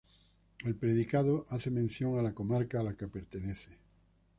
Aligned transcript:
El 0.65 0.73
predicado 0.73 1.45
hace 1.49 1.69
mención 1.69 2.17
a 2.17 2.23
la 2.23 2.33
comarca 2.33 2.79
a 2.79 2.83
la 2.83 2.95
que 2.97 3.07
pertenece. 3.07 3.69